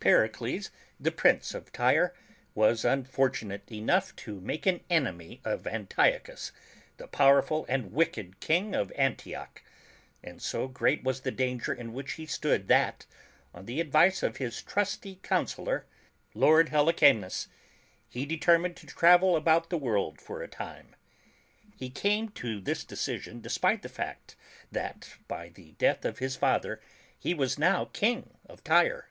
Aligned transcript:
PERICLES, 0.00 0.70
the 1.00 1.10
Prince 1.10 1.54
of 1.54 1.72
Tyre, 1.72 2.12
was 2.54 2.84
unfortunate 2.84 3.72
enough 3.72 4.14
to 4.16 4.38
make 4.38 4.66
an 4.66 4.80
enemy 4.90 5.40
of 5.44 5.66
Antiochus, 5.66 6.52
the 6.98 7.06
powerful 7.08 7.64
and 7.70 7.90
wicked 7.94 8.38
King 8.38 8.74
of 8.74 8.92
Antioch; 8.96 9.62
and 10.22 10.42
so 10.42 10.68
great 10.68 11.02
was 11.04 11.22
the 11.22 11.30
danger 11.30 11.72
in 11.72 11.94
which 11.94 12.12
he 12.20 12.26
stood 12.26 12.68
that, 12.68 13.06
on 13.54 13.64
the 13.64 13.80
advice 13.80 14.22
of 14.22 14.36
his 14.36 14.60
trusty 14.60 15.20
counsellor, 15.22 15.86
Lord 16.34 16.68
Helicanus, 16.68 17.48
he 18.10 18.26
de 18.26 18.36
termined 18.36 18.74
to 18.74 18.86
travel 18.86 19.36
about 19.36 19.70
the 19.70 19.78
world 19.78 20.20
for 20.20 20.42
a 20.42 20.48
time. 20.48 20.94
He 21.78 21.88
came 21.88 22.28
to 22.32 22.60
this 22.60 22.84
de 22.84 22.94
cision 22.94 23.40
despite 23.40 23.80
the 23.80 23.88
fact 23.88 24.36
that, 24.70 25.14
by 25.28 25.48
the 25.48 25.72
death 25.78 26.04
of 26.04 26.18
his 26.18 26.36
father, 26.36 26.78
he 27.18 27.32
was 27.32 27.58
now 27.58 27.86
King 27.86 28.36
of 28.44 28.62
Tyre. 28.62 29.08